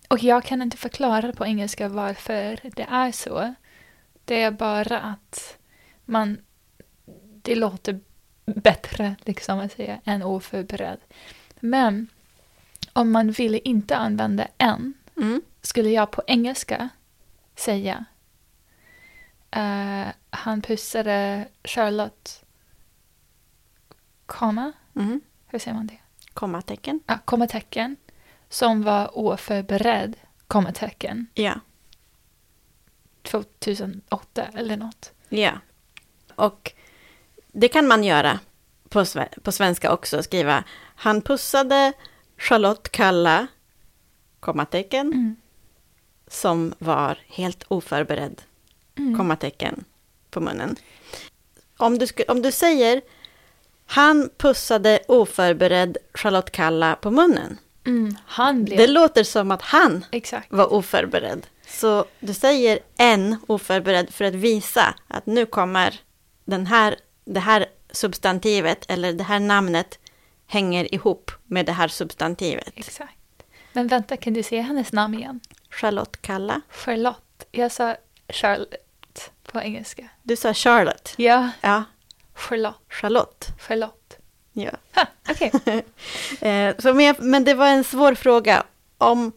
Och 0.08 0.22
jag 0.22 0.44
kan 0.44 0.62
inte 0.62 0.76
förklara 0.76 1.32
på 1.32 1.46
engelska 1.46 1.88
varför 1.88 2.60
det 2.62 2.86
är 2.90 3.12
så. 3.12 3.54
Det 4.24 4.42
är 4.42 4.50
bara 4.50 5.00
att 5.00 5.56
man... 6.04 6.38
Det 7.42 7.54
låter 7.54 8.00
bättre, 8.44 9.16
liksom 9.24 9.58
att 9.58 9.72
säga, 9.72 10.00
än 10.04 10.22
oförberedd. 10.22 10.98
Men 11.60 12.08
om 12.92 13.10
man 13.12 13.30
ville 13.30 13.58
inte 13.58 13.96
använda 13.96 14.48
en 14.58 14.94
Mm. 15.16 15.42
skulle 15.60 15.90
jag 15.90 16.10
på 16.10 16.22
engelska 16.26 16.88
säga 17.56 18.04
eh, 19.50 20.06
han 20.30 20.62
pussade 20.62 21.48
Charlotte, 21.64 22.43
komma, 24.38 24.72
Mm. 24.96 25.20
hur 25.46 25.58
säger 25.58 25.74
man 25.76 25.86
det? 25.86 25.98
Kommatecken. 26.34 27.00
Ja, 27.06 27.18
kommatecken, 27.24 27.96
som 28.48 28.82
var 28.82 29.18
oförberedd, 29.18 30.16
kommatecken, 30.46 31.26
Ja. 31.34 31.54
2008 33.22 34.46
eller 34.54 34.76
något. 34.76 35.12
Ja. 35.28 35.52
Och 36.34 36.72
det 37.52 37.68
kan 37.68 37.86
man 37.88 38.04
göra 38.04 38.40
på, 38.88 39.04
på 39.42 39.52
svenska 39.52 39.92
också, 39.92 40.22
skriva 40.22 40.64
han 40.96 41.22
pussade 41.22 41.92
Charlotte 42.38 42.88
Kalla, 42.88 43.46
kommatecken, 44.40 45.06
Mm. 45.12 45.36
som 46.26 46.74
var 46.78 47.18
helt 47.26 47.64
oförberedd, 47.68 48.42
Mm. 48.98 49.16
kommatecken, 49.18 49.84
på 50.30 50.40
munnen. 50.40 50.76
Om 51.76 51.98
du, 51.98 52.06
om 52.28 52.42
du 52.42 52.52
säger 52.52 53.02
han 53.86 54.30
pussade 54.36 54.98
oförberedd 55.08 55.96
Charlotte 56.14 56.50
Kalla 56.50 56.94
på 56.96 57.10
munnen, 57.10 57.58
Mm. 57.86 58.16
Han 58.26 58.64
blev... 58.64 58.78
det 58.78 58.86
låter 58.86 59.24
som 59.24 59.50
att 59.50 59.62
han 59.62 60.04
Exakt. 60.12 60.52
var 60.52 60.72
oförberedd. 60.72 61.46
Så 61.66 62.04
du 62.20 62.34
säger 62.34 62.78
en 62.96 63.36
oförberedd 63.46 64.14
för 64.14 64.24
att 64.24 64.34
visa 64.34 64.94
att 65.08 65.26
nu 65.26 65.46
kommer 65.46 66.00
den 66.44 66.66
här, 66.66 66.96
det 67.24 67.40
här 67.40 67.66
substantivet 67.90 68.90
eller 68.90 69.12
det 69.12 69.24
här 69.24 69.40
namnet 69.40 69.98
hänger 70.46 70.94
ihop 70.94 71.30
med 71.44 71.66
det 71.66 71.72
här 71.72 71.88
substantivet. 71.88 72.70
Exakt. 72.74 73.12
Men 73.72 73.86
vänta, 73.88 74.16
kan 74.16 74.32
du 74.32 74.42
säga 74.42 74.62
hennes 74.62 74.92
namn 74.92 75.14
igen? 75.14 75.40
Charlotte 75.70 76.22
Kalla. 76.22 76.60
Charlotte. 76.70 77.46
Jag 77.52 77.72
sa 77.72 77.96
Charlotte. 78.28 79.30
På 79.52 79.60
engelska. 79.60 80.08
Du 80.22 80.36
sa 80.36 80.54
Charlotte. 80.54 81.14
Ja, 81.16 81.50
Ja, 81.60 81.84
Charlotte. 82.34 82.80
Charlotte. 82.88 83.46
Charlotte. 83.58 84.18
Ja. 84.52 84.70
Ha, 84.94 85.06
Okej. 85.30 85.52
Eh, 86.40 86.74
så 86.78 86.94
men, 86.94 87.14
men 87.18 87.44
det 87.44 87.54
var 87.54 87.66
en 87.66 87.84
svår 87.84 88.14
fråga. 88.14 88.62
Om, 88.98 89.32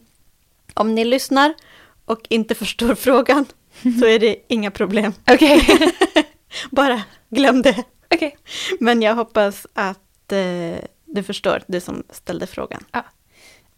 om 0.74 0.94
ni 0.94 1.04
lyssnar 1.04 1.54
och 2.04 2.20
inte 2.28 2.54
förstår 2.54 2.94
frågan 3.08 3.46
så 4.00 4.06
är 4.06 4.18
det 4.18 4.36
inga 4.48 4.70
problem. 4.70 5.14
Okej. 5.30 5.66
Bara 6.70 7.02
glöm 7.28 7.62
det. 7.62 7.84
Okej. 8.14 8.36
Men 8.80 9.02
jag 9.02 9.14
hoppas 9.14 9.66
att 9.74 10.32
eh, 10.32 10.78
du 11.04 11.22
förstår, 11.22 11.62
du 11.66 11.80
som 11.80 12.02
ställde 12.10 12.46
frågan. 12.46 12.84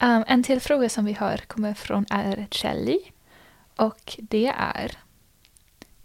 Um, 0.03 0.25
en 0.27 0.43
till 0.43 0.61
fråga 0.61 0.89
som 0.89 1.05
vi 1.05 1.13
har 1.13 1.37
kommer 1.37 1.75
från 1.75 2.07
är 2.11 2.47
Kelly. 2.51 3.01
Och 3.77 4.17
det 4.19 4.53
är... 4.57 4.99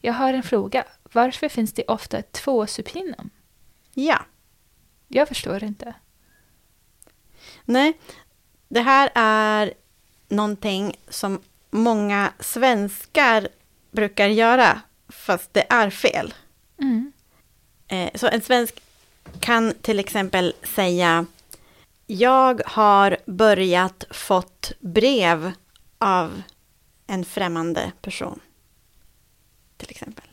Jag 0.01 0.13
har 0.13 0.34
en 0.34 0.43
fråga. 0.43 0.84
Varför 1.15 1.50
finns 1.50 1.74
det 1.74 1.84
ofta 1.88 2.22
två 2.22 2.67
supinum? 2.67 3.29
Ja, 3.93 4.19
Jag 5.07 5.27
förstår 5.27 5.63
inte. 5.63 5.93
nej. 7.65 8.00
Det 8.67 8.81
här 8.81 9.12
är 9.15 9.74
någonting 10.27 10.95
som 11.10 11.41
många 11.72 12.34
svenskar 12.39 13.48
brukar 13.91 14.27
göra, 14.27 14.81
fast 15.10 15.53
det 15.53 15.65
är 15.69 15.89
fel. 15.89 16.34
Mm. 16.81 17.12
Eh, 17.88 18.10
så 18.15 18.27
en 18.27 18.41
svensk 18.41 18.81
kan 19.39 19.74
till 19.81 20.00
exempel 20.00 20.53
säga 20.63 21.25
Jag 22.05 22.62
har 22.65 23.17
börjat 23.25 24.03
fått 24.10 24.72
brev 24.79 25.51
av 25.98 26.41
en 27.07 27.25
främmande 27.25 27.91
person. 28.01 28.39
Till 29.77 29.89
exempel. 29.89 30.25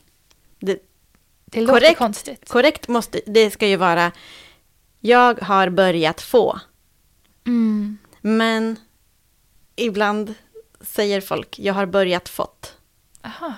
Det, 1.53 1.61
låter 1.61 1.73
Korrekt. 1.79 1.97
konstigt. 1.97 2.49
korrekt 2.49 2.87
måste, 2.87 3.21
det 3.25 3.51
ska 3.51 3.67
ju 3.67 3.75
vara 3.75 4.11
Jag 4.99 5.41
har 5.41 5.69
börjat 5.69 6.21
få. 6.21 6.59
Mm. 7.45 7.97
Men 8.21 8.77
ibland 9.75 10.33
säger 10.81 11.21
folk 11.21 11.59
Jag 11.59 11.73
har 11.73 11.85
börjat 11.85 12.29
fått. 12.29 12.77
Aha. 13.21 13.53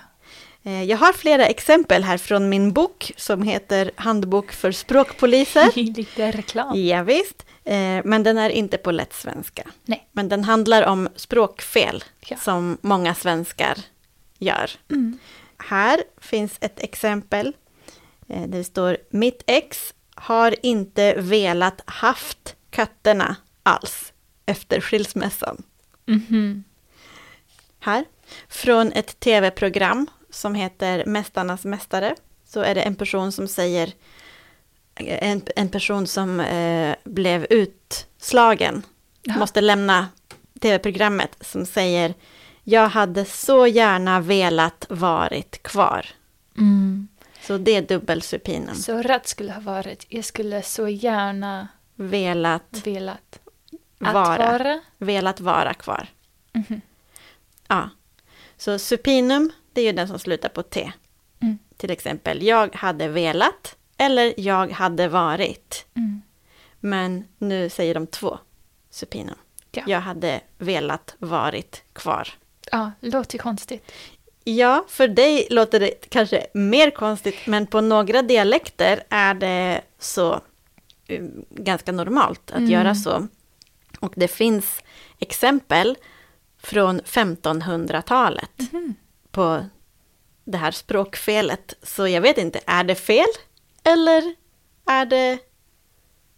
Eh, 0.63 0.83
Jag 0.83 0.97
har 0.97 1.13
flera 1.13 1.45
exempel 1.45 2.03
här 2.03 2.17
från 2.17 2.49
min 2.49 2.73
bok 2.73 3.11
som 3.17 3.41
heter 3.43 3.91
Handbok 3.95 4.51
för 4.51 4.71
språkpoliser. 4.71 5.71
Lite 5.75 6.31
reklam. 6.31 6.79
Ja, 6.81 7.03
visst. 7.03 7.45
Eh, 7.63 8.01
men 8.03 8.23
den 8.23 8.37
är 8.37 8.49
inte 8.49 8.77
på 8.77 8.91
lätt 8.91 9.13
svenska. 9.13 9.63
Nej. 9.85 10.07
Men 10.11 10.29
den 10.29 10.43
handlar 10.43 10.83
om 10.83 11.09
språkfel 11.15 12.03
Ja. 12.27 12.37
som 12.37 12.77
många 12.81 13.15
svenskar 13.15 13.77
gör. 14.39 14.71
Mm. 14.91 15.17
Här 15.57 16.03
finns 16.21 16.57
ett 16.61 16.79
exempel. 16.79 17.53
Eh, 18.27 18.41
där 18.41 18.47
det 18.57 18.63
står 18.63 18.97
Mitt 19.09 19.43
ex 19.47 19.93
har 20.15 20.55
inte 20.65 21.13
velat 21.17 21.81
haft 21.85 22.55
katterna 22.69 23.35
alls 23.63 24.13
efter 24.45 24.81
skilsmässan. 24.81 25.63
Mhm. 26.05 26.63
Här, 27.79 28.05
från 28.49 28.91
ett 28.91 29.19
tv-program 29.19 30.07
som 30.29 30.55
heter 30.55 31.05
Mästarnas 31.05 31.65
mästare, 31.65 32.15
så 32.45 32.59
är 32.61 32.75
det 32.75 32.81
en 32.81 32.95
person 32.95 33.31
som 33.31 33.47
säger, 33.47 33.93
en, 34.95 35.41
en 35.55 35.69
person 35.69 36.07
som 36.07 36.39
eh, 36.39 36.95
blev 37.03 37.45
utslagen, 37.49 38.83
Ja. 39.27 39.37
måste 39.37 39.61
lämna 39.61 40.07
tv-programmet, 40.61 41.37
som 41.41 41.65
säger, 41.65 42.13
jag 42.63 42.87
hade 42.89 43.25
så 43.25 43.67
gärna 43.67 44.19
velat 44.19 44.85
varit 44.89 45.63
kvar. 45.63 46.05
Mm. 46.57 47.07
Så 47.47 47.57
det 47.57 47.75
är 47.75 47.81
dubbelsupinum. 47.81 48.75
Så 48.75 48.97
rätt 49.01 49.27
skulle 49.27 49.51
ha 49.53 49.61
varit, 49.61 50.05
jag 50.09 50.25
skulle 50.25 50.61
så 50.61 50.87
gärna 50.87 51.67
Velat 51.95 52.81
velat 52.85 53.39
att 53.99 54.13
vara, 54.13 54.37
vara. 54.51 54.81
velat 54.97 55.39
vara 55.39 55.73
kvar. 55.73 56.07
Mhm. 56.51 56.81
Ja. 57.67 57.89
Så 58.57 58.79
supinum, 58.79 59.51
det 59.73 59.81
är 59.81 59.85
ju 59.85 59.91
den 59.91 60.07
som 60.07 60.19
slutar 60.19 60.49
på 60.49 60.63
T. 60.63 60.91
Mm. 61.39 61.57
Till 61.77 61.91
exempel, 61.91 62.43
jag 62.43 62.75
hade 62.75 63.07
velat 63.07 63.75
eller 63.97 64.33
jag 64.37 64.71
hade 64.71 65.07
varit. 65.07 65.85
Mm. 65.93 66.21
Men 66.79 67.27
nu 67.37 67.69
säger 67.69 67.93
de 67.93 68.07
två 68.07 68.39
supinum. 68.89 69.35
Ja. 69.71 69.83
Jag 69.87 69.99
hade 70.01 70.41
velat 70.57 71.15
varit 71.19 71.83
kvar. 71.93 72.29
Ja, 72.71 72.91
låter 72.99 73.37
konstigt. 73.37 73.91
Ja, 74.47 74.85
för 74.87 75.07
dig 75.07 75.47
låter 75.49 75.79
det 75.79 76.09
kanske 76.09 76.47
mer 76.53 76.89
konstigt, 76.91 77.35
men 77.47 77.67
på 77.67 77.81
några 77.81 78.21
dialekter 78.21 79.03
är 79.09 79.33
det 79.33 79.81
så 79.99 80.41
eh, 81.07 81.23
ganska 81.49 81.91
normalt 81.91 82.51
att 82.51 82.57
Mm. 82.57 82.69
göra 82.71 82.95
så. 82.95 83.27
Och 83.99 84.13
det 84.15 84.27
finns 84.27 84.83
exempel 85.19 85.97
från 86.63 87.01
1500-talet 87.01 88.51
Mhm. 88.71 88.95
på 89.31 89.65
det 90.43 90.57
här 90.57 90.71
språkfelet. 90.71 91.73
Så 91.83 92.07
jag 92.07 92.21
vet 92.21 92.37
inte, 92.37 92.59
är 92.67 92.83
det 92.83 92.95
fel 92.95 93.25
eller 93.83 94.35
är 94.85 95.05
det 95.05 95.37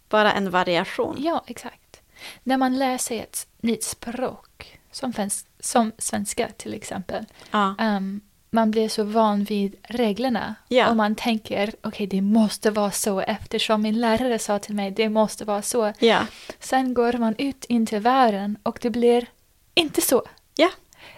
bara 0.08 0.32
en 0.32 0.50
variation? 0.50 1.16
Ja, 1.18 1.44
exakt. 1.46 2.00
När 2.42 2.56
man 2.56 2.78
lär 2.78 2.98
sig 2.98 3.18
ett 3.18 3.46
nytt 3.60 3.84
språk, 3.84 4.78
som, 4.92 5.12
fens- 5.12 5.46
som 5.60 5.92
svenska 5.98 6.48
till 6.56 6.74
exempel, 6.74 7.24
Ja, 7.50 7.74
ehm, 7.78 8.20
man 8.50 8.70
blir 8.70 8.88
så 8.88 9.04
van 9.04 9.44
vid 9.44 9.76
reglerna 9.82 10.54
Ja. 10.68 10.90
och 10.90 10.96
man 10.96 11.14
tänker 11.14 11.74
okej, 11.82 12.06
det 12.06 12.20
måste 12.20 12.70
vara 12.70 12.90
så 12.90 13.20
eftersom 13.20 13.82
min 13.82 14.00
lärare 14.00 14.38
sa 14.38 14.58
till 14.58 14.74
mig 14.74 14.90
det 14.90 15.08
måste 15.08 15.44
vara 15.44 15.62
så. 15.62 15.92
ja, 15.98 16.26
Sen 16.58 16.94
går 16.94 17.12
man 17.12 17.34
ut 17.38 17.64
in 17.64 17.86
till 17.86 18.00
världen 18.00 18.58
och 18.62 18.78
det 18.82 18.90
blir 18.90 19.26
inte 19.74 20.00
så. 20.00 20.22
ja, 20.56 20.70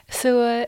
Så 0.08 0.64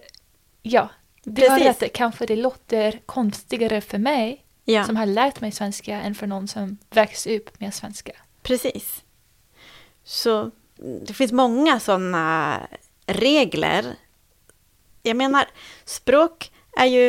ja, 0.63 0.89
det 1.25 1.49
var 1.49 1.59
Precis. 1.59 1.83
rätt. 1.83 1.93
Kanske 1.93 2.27
det 2.27 2.37
låter 2.37 3.01
konstigare 3.07 3.81
för 3.81 3.99
mig 3.99 4.45
ja. 4.65 4.85
som 4.85 4.97
har 4.97 5.07
lärt 5.07 5.41
mig 5.41 5.53
svenska 5.53 6.01
än 6.01 6.15
för 6.15 6.27
någon 6.27 6.49
som 6.49 6.79
växt 6.91 7.27
upp 7.27 7.61
med 7.61 7.75
svenska. 7.75 8.13
Precis. 8.43 9.03
Så 10.05 10.41
mm, 10.41 11.05
det 11.05 11.13
finns 11.15 11.33
många 11.33 11.81
sådana 11.81 12.61
regler. 13.07 13.95
Jag 15.03 15.17
menar, 15.17 15.45
språk 15.85 16.53
är 16.77 16.87
ju 16.87 17.09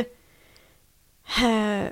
eh, 1.44 1.88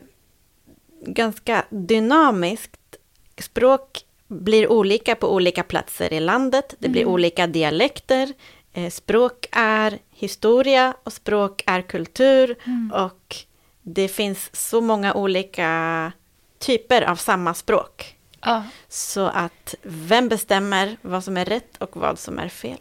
ganska 1.06 1.66
dynamiskt. 1.70 2.96
Språk 3.42 4.06
blir 4.28 4.72
olika 4.72 5.16
på 5.16 5.34
olika 5.34 5.64
platser 5.64 6.14
i 6.14 6.20
landet. 6.20 6.76
Det 6.80 6.90
blir 6.90 7.02
Mm. 7.02 7.14
olika 7.14 7.48
dialekter. 7.48 8.34
Eh, 8.74 8.90
språk 8.90 9.46
är 9.52 10.00
historia 10.12 10.94
och 11.04 11.14
språk 11.14 11.64
är 11.66 11.82
kultur. 11.82 12.56
Mm. 12.66 12.92
Och 12.96 13.36
det 13.82 14.08
finns 14.08 14.50
så 14.56 14.82
många 14.82 15.14
olika 15.14 16.12
typer 16.60 17.02
av 17.02 17.16
samma 17.16 17.54
språk. 17.54 18.16
Ja, 18.42 18.64
Så 18.88 19.26
att 19.28 19.76
vem 19.84 20.30
bestämmer 20.30 20.98
vad 21.02 21.24
som 21.24 21.38
är 21.38 21.46
rätt 21.46 21.78
och 21.78 21.98
vad 21.98 22.20
som 22.20 22.40
är 22.40 22.50
fel? 22.50 22.80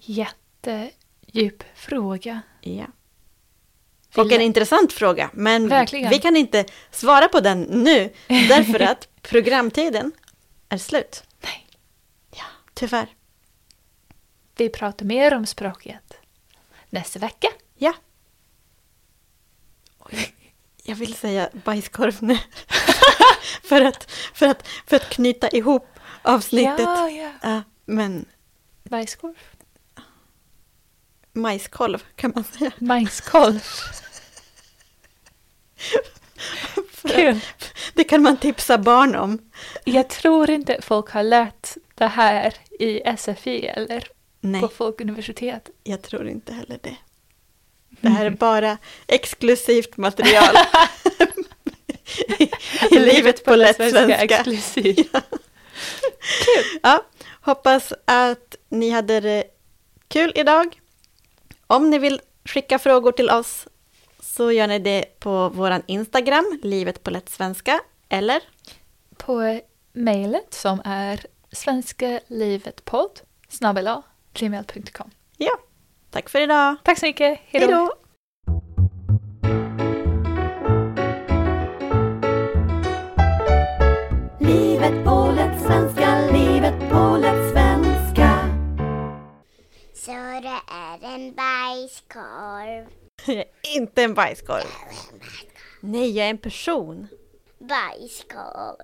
Jättedjup 0.00 1.62
fråga. 1.74 2.40
Ja. 2.60 2.86
Och 4.16 4.32
en 4.32 4.40
intressant 4.40 4.92
fråga, 4.92 5.30
men 5.32 5.68
Verkligen. 5.68 6.10
vi 6.10 6.18
kan 6.18 6.36
inte 6.36 6.64
svara 6.90 7.28
på 7.28 7.40
den 7.40 7.62
nu, 7.62 8.12
därför 8.28 8.80
att 8.80 9.08
programtiden 9.22 10.12
är 10.68 10.78
slut. 10.78 11.22
Nej. 11.40 11.66
Ja, 12.30 12.44
tyvärr. 12.74 13.08
Vi 14.56 14.68
pratar 14.68 15.06
mer 15.06 15.34
om 15.34 15.46
språket 15.46 16.14
nästa 16.90 17.18
vecka. 17.18 17.48
Ja. 17.78 17.94
Oj, 19.98 20.34
Jag 20.82 20.96
vill 20.96 21.14
säga 21.14 21.50
bajskorv 21.64 22.16
nu. 22.22 22.38
för, 23.62 23.80
att, 23.80 24.10
för, 24.34 24.46
att, 24.46 24.68
för 24.86 24.96
att 24.96 25.10
knyta 25.10 25.48
ihop 25.48 25.86
avsnittet. 26.22 26.80
Ja, 26.80 27.10
ja. 27.10 27.32
Ja, 27.42 27.62
men 27.84 28.24
Bajskorv. 28.82 29.34
Majskolv 31.32 31.98
kan 32.16 32.32
man 32.34 32.44
säga. 32.44 32.72
Majskolv. 32.78 33.60
Kul. 37.02 37.40
det 37.94 38.04
kan 38.04 38.22
man 38.22 38.36
tipsa 38.36 38.78
barn 38.78 39.14
om. 39.16 39.38
Jag 39.84 40.08
tror 40.08 40.50
inte 40.50 40.78
folk 40.82 41.10
har 41.10 41.22
lärt 41.22 41.74
det 41.94 42.06
här 42.06 42.54
i 42.80 43.16
SFI 43.16 43.66
eller 43.66 44.08
Nej. 44.40 44.60
på 44.60 44.68
Folkuniversitet. 44.68 45.70
Jag 45.84 46.02
tror 46.02 46.28
inte 46.28 46.52
heller 46.52 46.78
det. 46.82 46.96
Det 47.88 48.08
här 48.08 48.24
är 48.26 48.30
bara 48.30 48.78
exklusivt 49.06 49.96
material. 49.96 50.56
I, 52.38 52.50
I 52.90 52.98
livet 52.98 53.44
på 53.44 53.56
lätt 53.56 53.76
svenska. 53.76 54.16
exklusivt. 54.16 55.16
Ja, 56.82 57.04
hoppas 57.40 57.92
att 58.04 58.56
ni 58.68 58.90
hade 58.90 59.20
det 59.20 59.44
kul 60.08 60.32
idag. 60.34 60.79
Om 61.70 61.90
ni 61.90 61.98
vill 61.98 62.20
skicka 62.44 62.78
frågor 62.78 63.12
till 63.12 63.30
oss 63.30 63.68
så 64.20 64.52
gör 64.52 64.66
ni 64.66 64.78
det 64.78 65.04
på 65.20 65.48
våran 65.48 65.82
Instagram, 65.86 66.58
livet 66.62 67.02
på 67.02 67.10
lätt 67.10 67.28
svenska, 67.28 67.80
eller 68.08 68.42
På 69.16 69.60
mejlet 69.92 70.54
som 70.54 70.82
är 70.84 71.26
svenskalivetpodd 71.52 73.20
snabel 73.48 74.02
gmail.com. 74.34 75.10
ja. 75.36 75.52
Tack 76.10 76.28
för 76.28 76.40
idag. 76.40 76.76
Tack 76.84 76.98
så 76.98 77.06
mycket. 77.06 77.38
Hej 77.46 77.66
då! 77.66 77.92
Så 90.00 90.10
det 90.12 90.60
är 90.72 91.14
en 91.14 91.34
bajskorv. 91.34 92.86
Jag 93.26 93.36
är 93.36 93.76
inte 93.76 94.02
en 94.02 94.14
bajskorv. 94.14 94.66
Nej, 95.80 96.10
jag 96.10 96.26
är 96.26 96.30
en 96.30 96.38
person. 96.38 97.08
Bajskorv. 97.58 98.76